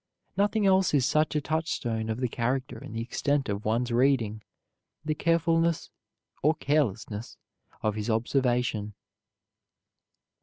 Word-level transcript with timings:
Nothing 0.35 0.65
else 0.65 0.95
is 0.95 1.05
such 1.05 1.35
a 1.35 1.41
touchstone 1.41 2.09
of 2.09 2.19
the 2.21 2.27
character 2.27 2.75
and 2.79 2.95
the 2.95 3.01
extent 3.03 3.47
of 3.49 3.65
one's 3.65 3.91
reading, 3.91 4.41
the 5.05 5.13
carefulness 5.13 5.91
or 6.41 6.55
carelessness 6.55 7.37
of 7.83 7.93
his 7.93 8.09
observation. 8.09 8.95